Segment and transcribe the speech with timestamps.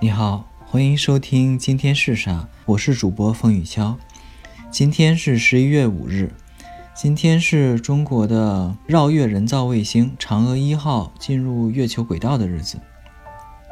[0.00, 2.48] 你好，欢迎收听今天是啥？
[2.66, 3.96] 我是主播风雨潇。
[4.70, 6.32] 今天是十一月五日，
[6.94, 12.78] 今天是中国的绕月人造卫星嫦娥一号进入月球轨道的日子。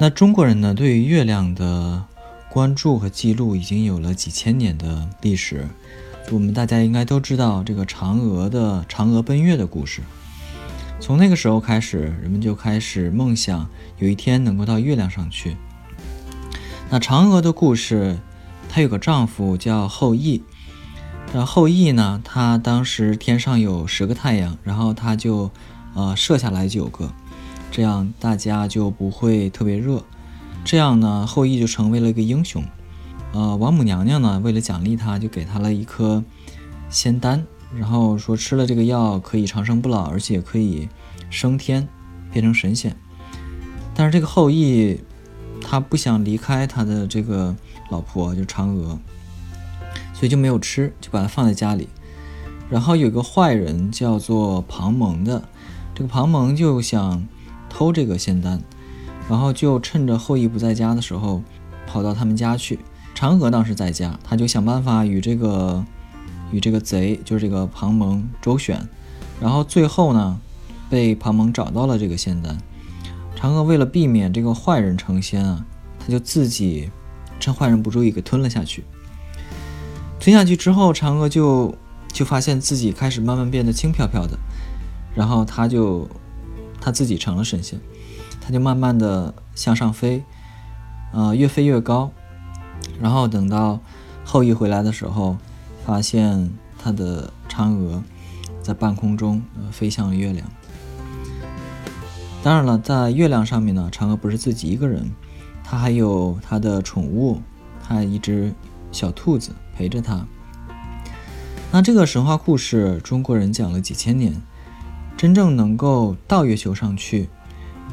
[0.00, 2.02] 那中国人呢，对于月亮的
[2.50, 5.68] 关注和记录已经有了几千年的历史。
[6.30, 10.00] 我们大家应该都知道这个嫦娥的嫦娥奔月的故事。
[10.98, 13.68] 从那个时候开始，人们就开始梦想
[13.98, 15.54] 有一天能够到月亮上去。
[16.94, 18.20] 那嫦娥的故事，
[18.68, 20.44] 她有个丈夫叫后羿。
[21.32, 25.50] 那后羿呢，他当时天上有十个太阳，然后他就，
[25.94, 27.12] 呃，射下来九个，
[27.72, 30.04] 这样大家就不会特别热。
[30.64, 32.62] 这样呢，后羿就成为了一个英雄。
[33.32, 36.22] 呃，王母娘娘呢，为了奖励他，就给他了一颗
[36.90, 37.44] 仙丹，
[37.76, 40.88] 然后说吃了这个药可以长生不老，而且可以
[41.28, 41.88] 升天，
[42.30, 42.96] 变成神仙。
[43.96, 45.02] 但是这个后羿。
[45.74, 47.52] 他不想离开他的这个
[47.90, 48.96] 老婆，就嫦娥，
[50.12, 51.88] 所以就没有吃，就把它放在家里。
[52.70, 55.42] 然后有一个坏人叫做庞蒙的，
[55.92, 57.26] 这个庞蒙就想
[57.68, 58.62] 偷这个仙丹，
[59.28, 61.42] 然后就趁着后羿不在家的时候，
[61.88, 62.78] 跑到他们家去。
[63.16, 65.84] 嫦娥当时在家，他就想办法与这个
[66.52, 68.80] 与这个贼，就是这个庞蒙周旋。
[69.40, 70.38] 然后最后呢，
[70.88, 72.56] 被庞蒙找到了这个仙丹。
[73.44, 75.62] 嫦娥为了避免这个坏人成仙啊，
[75.98, 76.90] 他就自己
[77.38, 78.82] 趁坏人不注意给吞了下去。
[80.18, 81.74] 吞下去之后，嫦娥就
[82.10, 84.38] 就发现自己开始慢慢变得轻飘飘的，
[85.14, 86.08] 然后他就
[86.80, 87.78] 他自己成了神仙，
[88.40, 90.24] 他就慢慢的向上飞，
[91.12, 92.10] 呃，越飞越高。
[92.98, 93.78] 然后等到
[94.24, 95.36] 后羿回来的时候，
[95.84, 98.02] 发现他的嫦娥
[98.62, 100.48] 在半空中飞向了月亮。
[102.44, 105.10] 当然了，在月亮上面呢，嫦娥不是自己一个人，
[105.64, 107.40] 她还有她的宠物，
[107.82, 108.52] 她一只
[108.92, 110.26] 小兔子陪着她。
[111.72, 114.42] 那这个神话故事，中国人讲了几千年，
[115.16, 117.30] 真正能够到月球上去，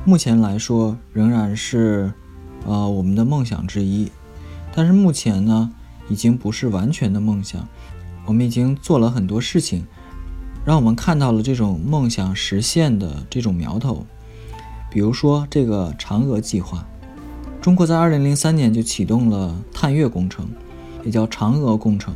[0.03, 2.11] 目前来说仍然是
[2.65, 4.11] 呃我们的梦想之一。
[4.75, 5.71] 但是目前呢，
[6.09, 7.65] 已经不是完全的梦想，
[8.25, 9.87] 我们已经做了很多事情，
[10.65, 14.05] 让我们看到了这种梦想实现的这种苗头。
[14.91, 16.85] 比如说这个嫦娥计划，
[17.61, 20.45] 中国在二零零三年就启动了探月工程，
[21.05, 22.13] 也叫嫦娥工程，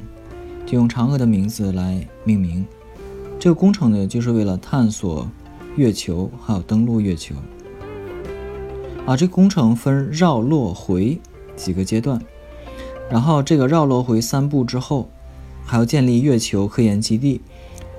[0.65, 2.65] 就用嫦娥的名字来命名。
[3.39, 5.25] 这个工程呢，就是为了探索
[5.77, 7.33] 月球，还有登陆月球。
[9.05, 11.17] 啊，这个工程分绕、落、回
[11.55, 12.19] 几个阶段，
[13.09, 15.07] 然后这个绕、落、回三步之后，
[15.63, 17.39] 还要建立月球科研基地，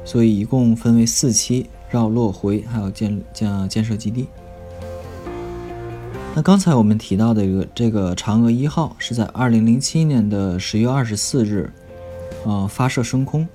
[0.05, 4.27] 所以一共分为四期：绕、落、回，还有建建建设基地。
[6.37, 11.73] 那刚才我们提到的一个这个嫦娥一号是在二零零七年的十月二十四日，
[12.45, 13.49] 呃发射升空，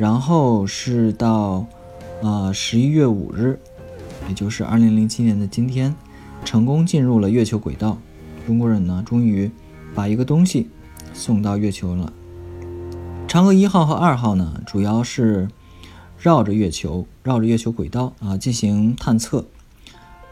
[0.00, 1.66] 然后是到
[2.22, 3.58] 呃十一月五日，
[4.26, 5.94] 也就是二零零七年的今天，
[6.46, 7.98] 成功进入了月球轨道。
[8.46, 9.50] 中国人呢，终于
[9.94, 10.70] 把一个东西
[11.12, 12.10] 送到月球了。
[13.28, 15.46] 嫦娥一号和二号呢，主要是
[16.18, 19.44] 绕着月球，绕着月球轨道啊进行探测。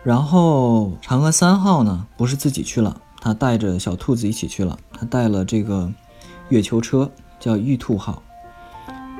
[0.07, 4.79] 然后嫦娥三号呢，不是自己去了，他带着小兔子一起去了。
[4.93, 5.93] 他带了这个
[6.49, 8.23] 月球车，叫玉兔号。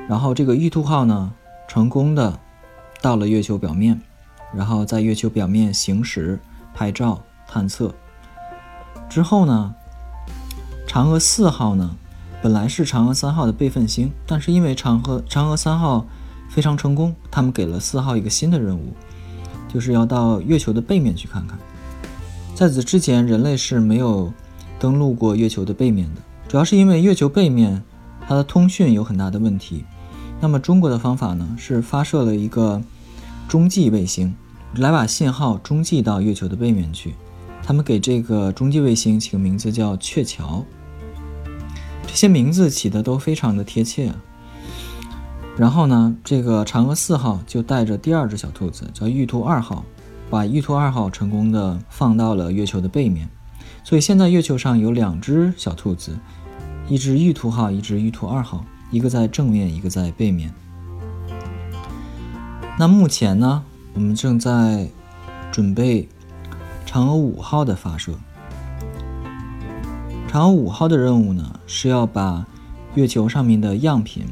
[0.07, 1.33] 然后这个玉兔号呢，
[1.67, 2.39] 成功的
[3.01, 4.01] 到了月球表面，
[4.55, 6.39] 然后在月球表面行驶、
[6.73, 7.93] 拍照、探测。
[9.09, 9.75] 之后呢，
[10.87, 11.97] 嫦娥四号呢，
[12.41, 16.05] 本来是嫦娥三号的备份星，但是因为嫦娥嫦娥三号
[16.49, 18.93] 非常成功，他们给了四号一个新的任务。
[19.67, 21.57] 就是要到月球的背面去看看。
[22.55, 24.33] 在此之前，人类是没有
[24.79, 27.83] 登陆过月球的背面的，主要是因为月球背面
[28.27, 29.85] 它的通讯有很大的问题。
[30.39, 32.81] 那么中国的方法呢，是发射了一个
[33.47, 34.33] 中继卫星，
[34.75, 37.15] 来把信号中继到月球的背面去。
[37.63, 40.63] 他们给这个中继卫星起个名字叫“鹊桥”，
[42.07, 44.15] 这些名字起的都非常的贴切啊。
[45.57, 49.83] 然后呢，这个嫦娥四号就带着第二只小兔子，叫玉兔二号，
[50.29, 53.27] 把玉兔二号成功的放到了月球的背面。
[53.83, 56.15] 所以现在月球上有两只小兔子，
[56.87, 60.53] 一只玉兔号，一只玉兔二号，一个在正面，一个在背面。
[62.77, 63.63] 那目前呢，
[63.95, 64.87] 我们正在
[65.51, 66.07] 准备
[66.85, 68.11] 嫦娥五号的发射。
[70.29, 72.45] 嫦娥五号的任务呢，是要把
[72.93, 74.23] 月球上面的样品。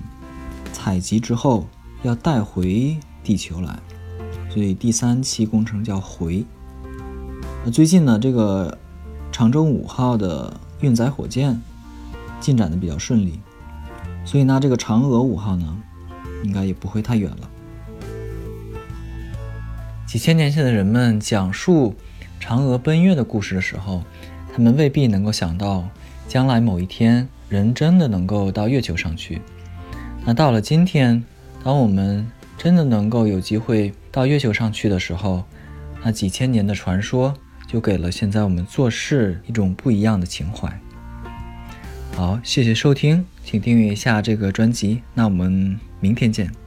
[0.75, 1.66] 采集之后
[2.04, 3.80] 要带回地球来，
[4.50, 6.45] 所以第三期工程叫回。
[7.63, 8.77] 那最近呢，这个
[9.31, 11.57] 长征五号的运载火箭
[12.42, 13.39] 进展的比较顺利，
[14.25, 15.77] 所以呢，这个嫦娥五号呢，
[16.44, 17.50] 应该也不会太远了。
[20.06, 21.95] 几千年前的人们讲述
[22.42, 24.04] 嫦娥奔月的故事的时候，
[24.54, 25.88] 他们未必能够想到，
[26.27, 29.42] 将来某一天人真的能够到月球上去。
[30.27, 31.24] 那到了今天，
[31.63, 32.25] 当我们
[32.57, 35.44] 真的能够有机会到月球上去的时候，
[36.04, 37.31] 那几千年的传说
[37.68, 40.81] 就给了现在我们做事一种不一样的情怀。
[42.16, 45.04] 好，谢谢收听，请订阅一下这个专辑。
[45.13, 46.65] 那我们明天见。